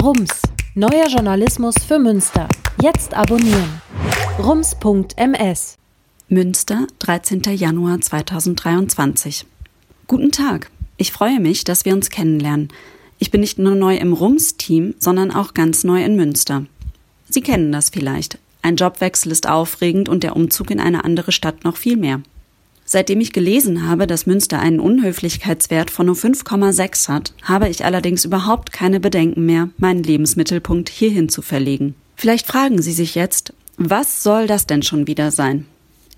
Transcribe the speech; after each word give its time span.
Rums, 0.00 0.42
neuer 0.74 1.08
Journalismus 1.08 1.74
für 1.86 1.98
Münster. 1.98 2.48
Jetzt 2.80 3.14
abonnieren. 3.14 3.80
Rums.ms. 4.38 5.76
Münster, 6.28 6.86
13. 7.00 7.42
Januar 7.54 8.00
2023. 8.00 9.46
Guten 10.08 10.32
Tag. 10.32 10.70
Ich 10.96 11.12
freue 11.12 11.38
mich, 11.40 11.64
dass 11.64 11.84
wir 11.84 11.94
uns 11.94 12.10
kennenlernen. 12.10 12.68
Ich 13.18 13.30
bin 13.30 13.40
nicht 13.40 13.58
nur 13.58 13.74
neu 13.74 13.96
im 13.96 14.12
Rums-Team, 14.12 14.94
sondern 14.98 15.30
auch 15.30 15.54
ganz 15.54 15.84
neu 15.84 16.04
in 16.04 16.16
Münster. 16.16 16.66
Sie 17.28 17.40
kennen 17.40 17.70
das 17.70 17.90
vielleicht. 17.90 18.38
Ein 18.62 18.76
Jobwechsel 18.76 19.30
ist 19.30 19.48
aufregend 19.48 20.08
und 20.08 20.22
der 20.22 20.36
Umzug 20.36 20.70
in 20.70 20.80
eine 20.80 21.04
andere 21.04 21.32
Stadt 21.32 21.64
noch 21.64 21.76
viel 21.76 21.96
mehr. 21.96 22.22
Seitdem 22.92 23.20
ich 23.20 23.32
gelesen 23.32 23.88
habe, 23.88 24.06
dass 24.06 24.26
Münster 24.26 24.58
einen 24.58 24.78
Unhöflichkeitswert 24.78 25.90
von 25.90 26.04
nur 26.04 26.14
5,6 26.14 27.08
hat, 27.08 27.32
habe 27.40 27.70
ich 27.70 27.86
allerdings 27.86 28.26
überhaupt 28.26 28.70
keine 28.70 29.00
Bedenken 29.00 29.46
mehr, 29.46 29.70
meinen 29.78 30.02
Lebensmittelpunkt 30.02 30.90
hierhin 30.90 31.30
zu 31.30 31.40
verlegen. 31.40 31.94
Vielleicht 32.16 32.46
fragen 32.46 32.82
Sie 32.82 32.92
sich 32.92 33.14
jetzt, 33.14 33.54
was 33.78 34.22
soll 34.22 34.46
das 34.46 34.66
denn 34.66 34.82
schon 34.82 35.06
wieder 35.06 35.30
sein? 35.30 35.64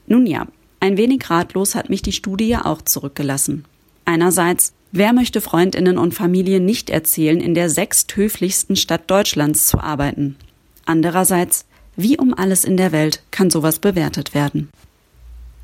Nun 0.09 0.27
ja, 0.27 0.48
ein 0.80 0.97
wenig 0.97 1.30
ratlos 1.30 1.77
hat 1.77 1.91
mich 1.91 2.02
die 2.02 2.10
Studie 2.10 2.56
auch 2.56 2.83
zurückgelassen. 2.83 3.66
Einerseits, 4.05 4.72
wer 4.91 5.12
möchte 5.12 5.41
Freundinnen 5.41 5.97
und 5.97 6.12
Familien 6.12 6.64
nicht 6.64 6.91
erzählen, 6.91 7.41
in 7.41 7.55
der 7.55 7.70
sechsthöflichsten 7.70 8.75
Stadt 8.75 9.09
Deutschlands 9.09 9.69
zu 9.69 9.78
arbeiten? 9.78 10.34
Andererseits, 10.86 11.66
wie 11.95 12.19
um 12.19 12.34
alles 12.34 12.64
in 12.64 12.77
der 12.77 12.91
Welt 12.91 13.22
kann 13.30 13.48
sowas 13.48 13.78
bewertet 13.78 14.34
werden? 14.34 14.70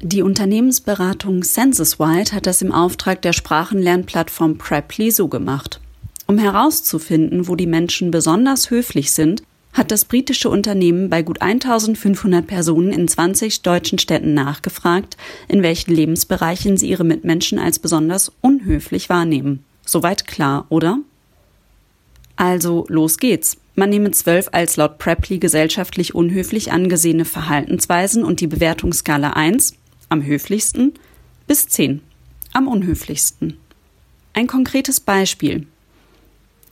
Die 0.02 0.22
Unternehmensberatung 0.22 1.45
SensusWide 1.45 2.32
hat 2.32 2.46
das 2.46 2.62
im 2.62 2.72
Auftrag 2.72 3.20
der 3.20 3.34
Sprachenlernplattform 3.34 4.56
Preply 4.56 5.10
so 5.10 5.28
gemacht. 5.28 5.78
Um 6.27 6.38
herauszufinden, 6.38 7.48
wo 7.48 7.54
die 7.54 7.66
Menschen 7.66 8.10
besonders 8.10 8.70
höflich 8.70 9.12
sind, 9.12 9.42
hat 9.74 9.91
das 9.91 10.06
britische 10.06 10.48
Unternehmen 10.48 11.10
bei 11.10 11.20
gut 11.20 11.42
1500 11.42 12.47
Personen 12.47 12.92
in 12.92 13.08
20 13.08 13.60
deutschen 13.60 13.98
Städten 13.98 14.33
nachgefragt, 14.33 15.19
in 15.48 15.62
welchen 15.62 15.94
Lebensbereichen 15.94 16.78
sie 16.78 16.88
ihre 16.88 17.05
Mitmenschen 17.05 17.58
als 17.58 17.78
besonders 17.78 18.32
unhöflich 18.41 19.10
wahrnehmen. 19.10 19.64
Soweit 19.84 20.27
klar, 20.27 20.64
oder? 20.70 20.98
Also, 22.36 22.86
los 22.88 23.19
geht's. 23.19 23.58
Man 23.75 23.91
nehme 23.91 24.12
zwölf 24.12 24.48
als 24.53 24.77
laut 24.77 24.97
Preply 24.97 25.38
gesellschaftlich 25.38 26.14
unhöflich 26.14 26.72
angesehene 26.72 27.27
Verhaltensweisen 27.27 28.25
und 28.25 28.41
die 28.41 28.47
Bewertungsskala 28.47 29.30
1, 29.30 29.75
am 30.11 30.25
höflichsten, 30.25 30.92
bis 31.47 31.66
10, 31.69 32.03
am 32.53 32.69
unhöflichsten. 32.69 33.56
Ein 34.34 34.47
konkretes 34.47 35.00
Beispiel. 35.00 35.66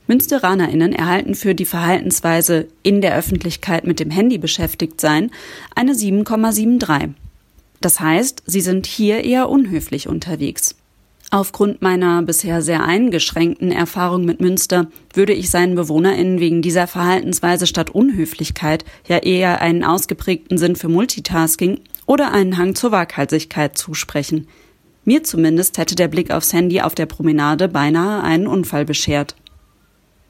MünsteranerInnen 0.06 0.92
erhalten 0.92 1.34
für 1.34 1.55
die 1.55 1.66
Verhaltensweise 1.66 2.69
in 2.83 3.00
der 3.00 3.16
Öffentlichkeit 3.16 3.86
mit 3.86 4.00
dem 4.00 4.11
Handy 4.11 4.39
beschäftigt 4.39 5.00
sein 5.00 5.31
eine 5.75 5.92
7,73. 5.92 7.14
Das 7.81 8.00
heißt, 8.00 8.42
sie 8.47 8.61
sind 8.61 8.86
hier 8.86 9.25
eher 9.25 9.48
unhöflich 9.48 10.09
unterwegs. 10.09 10.75
Aufgrund 11.31 11.83
meiner 11.83 12.22
bisher 12.22 12.62
sehr 12.62 12.84
eingeschränkten 12.84 13.70
Erfahrung 13.70 14.25
mit 14.25 14.41
Münster 14.41 14.86
würde 15.12 15.34
ich 15.34 15.50
seinen 15.50 15.75
BewohnerInnen 15.75 16.41
wegen 16.41 16.62
dieser 16.62 16.86
Verhaltensweise 16.86 17.66
statt 17.66 17.91
Unhöflichkeit 17.91 18.86
ja 19.06 19.19
eher 19.19 19.61
einen 19.61 19.84
ausgeprägten 19.84 20.56
Sinn 20.56 20.75
für 20.75 20.89
Multitasking 20.89 21.81
oder 22.09 22.33
einen 22.33 22.56
Hang 22.56 22.75
zur 22.75 22.91
Waghalsigkeit 22.91 23.78
zusprechen. 23.78 24.48
Mir 25.05 25.23
zumindest 25.23 25.78
hätte 25.78 25.95
der 25.95 26.09
Blick 26.09 26.33
aufs 26.33 26.53
Handy 26.53 26.81
auf 26.81 26.95
der 26.95 27.06
Promenade 27.06 27.69
beinahe 27.69 28.25
einen 28.25 28.47
Unfall 28.47 28.84
beschert. 28.84 29.37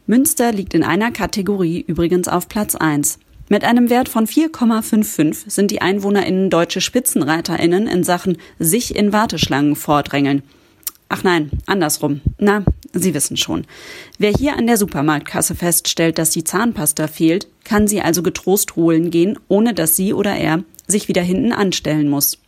Münster 0.07 0.53
liegt 0.53 0.75
in 0.75 0.83
einer 0.83 1.13
Kategorie 1.13 1.85
übrigens 1.87 2.29
auf 2.29 2.49
Platz 2.49 2.75
1. 2.75 3.21
Mit 3.49 3.65
einem 3.65 3.91
Wert 3.91 4.09
von 4.09 4.27
4,55 4.27 5.51
sind 5.51 5.71
die 5.71 5.81
EinwohnerInnen 5.81 6.51
deutsche 6.51 6.81
SpitzenreiterInnen 6.81 7.87
in 7.87 8.05
Sachen 8.05 8.39
sich 8.59 8.95
in 8.95 9.13
Warteschlangen 9.13 9.77
vordrängeln. 9.77 10.43
Ach 11.09 11.23
nein, 11.23 11.51
andersrum. 11.67 12.21
Na, 12.39 12.65
Sie 12.93 13.15
wissen 13.15 13.37
schon. 13.37 13.67
Wer 14.19 14.33
hier 14.33 14.57
an 14.57 14.67
der 14.67 14.77
Supermarktkasse 14.77 15.55
feststellt, 15.55 16.19
dass 16.19 16.31
die 16.31 16.45
Zahnpasta 16.45 17.07
fehlt, 17.07 17.47
kann 17.65 17.87
sie 17.87 18.01
also 18.01 18.23
getrost 18.23 18.77
holen 18.77 19.11
gehen, 19.11 19.39
ohne 19.47 19.75
dass 19.75 19.95
sie 19.95 20.13
oder 20.13 20.35
er 20.35 20.65
sich 20.89 21.07
wieder 21.09 21.23
hinten 21.23 21.53
anstellen 21.53 22.09
muss. 22.09 22.39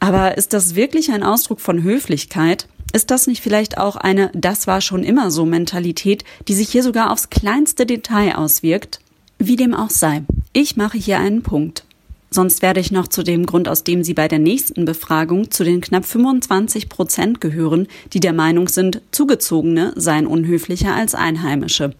Aber 0.00 0.36
ist 0.38 0.52
das 0.52 0.74
wirklich 0.74 1.12
ein 1.12 1.22
Ausdruck 1.22 1.60
von 1.60 1.82
Höflichkeit? 1.82 2.66
Ist 2.92 3.10
das 3.10 3.26
nicht 3.26 3.42
vielleicht 3.42 3.78
auch 3.78 3.96
eine 3.96 4.30
Das 4.34 4.66
war 4.66 4.80
schon 4.80 5.04
immer 5.04 5.30
so 5.30 5.44
Mentalität, 5.44 6.24
die 6.48 6.54
sich 6.54 6.70
hier 6.70 6.82
sogar 6.82 7.12
aufs 7.12 7.30
kleinste 7.30 7.86
Detail 7.86 8.36
auswirkt? 8.36 9.00
Wie 9.38 9.56
dem 9.56 9.74
auch 9.74 9.90
sei, 9.90 10.22
ich 10.52 10.76
mache 10.76 10.98
hier 10.98 11.18
einen 11.18 11.42
Punkt. 11.42 11.84
Sonst 12.32 12.62
werde 12.62 12.80
ich 12.80 12.92
noch 12.92 13.08
zu 13.08 13.22
dem 13.22 13.44
Grund, 13.44 13.68
aus 13.68 13.84
dem 13.84 14.04
Sie 14.04 14.14
bei 14.14 14.28
der 14.28 14.38
nächsten 14.38 14.84
Befragung 14.84 15.50
zu 15.50 15.64
den 15.64 15.80
knapp 15.80 16.04
25 16.04 16.88
Prozent 16.88 17.40
gehören, 17.40 17.88
die 18.12 18.20
der 18.20 18.32
Meinung 18.32 18.68
sind, 18.68 19.02
Zugezogene 19.10 19.92
seien 19.96 20.26
unhöflicher 20.26 20.94
als 20.94 21.16
Einheimische. 21.16 21.92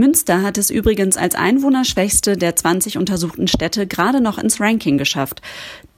Münster 0.00 0.42
hat 0.42 0.58
es 0.58 0.70
übrigens 0.70 1.16
als 1.16 1.34
einwohnerschwächste 1.34 2.36
der 2.36 2.54
20 2.54 2.98
untersuchten 2.98 3.48
Städte 3.48 3.88
gerade 3.88 4.20
noch 4.20 4.38
ins 4.38 4.60
Ranking 4.60 4.96
geschafft. 4.96 5.42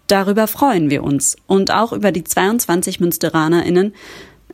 Darüber 0.06 0.46
freuen 0.46 0.88
wir 0.88 1.04
uns 1.04 1.36
und 1.46 1.70
auch 1.70 1.92
über 1.92 2.10
die 2.10 2.24
22 2.24 2.98
Münsteranerinnen, 2.98 3.92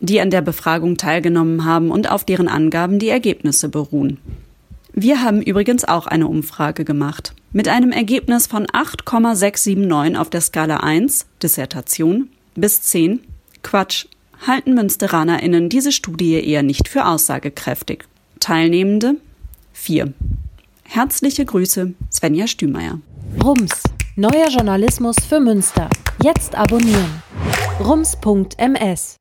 die 0.00 0.20
an 0.20 0.30
der 0.30 0.40
Befragung 0.40 0.96
teilgenommen 0.96 1.64
haben 1.64 1.92
und 1.92 2.10
auf 2.10 2.24
deren 2.24 2.48
Angaben 2.48 2.98
die 2.98 3.08
Ergebnisse 3.08 3.68
beruhen. 3.68 4.18
Wir 4.92 5.22
haben 5.22 5.40
übrigens 5.40 5.84
auch 5.84 6.08
eine 6.08 6.26
Umfrage 6.26 6.84
gemacht. 6.84 7.32
Mit 7.52 7.68
einem 7.68 7.92
Ergebnis 7.92 8.48
von 8.48 8.66
8,679 8.72 10.18
auf 10.18 10.28
der 10.28 10.40
Skala 10.40 10.78
1, 10.78 11.24
Dissertation, 11.40 12.30
bis 12.56 12.82
10, 12.82 13.20
Quatsch, 13.62 14.06
halten 14.44 14.74
MünsteranerInnen 14.74 15.68
diese 15.68 15.92
Studie 15.92 16.34
eher 16.34 16.64
nicht 16.64 16.88
für 16.88 17.06
aussagekräftig. 17.06 18.06
Teilnehmende 18.40 19.16
4. 19.76 20.12
Herzliche 20.84 21.44
Grüße, 21.44 21.92
Svenja 22.10 22.46
Stümeier. 22.46 22.98
Rums, 23.44 23.82
neuer 24.16 24.48
Journalismus 24.48 25.16
für 25.28 25.38
Münster. 25.38 25.88
Jetzt 26.22 26.56
abonnieren. 26.56 27.22
Rums.ms 27.78 29.16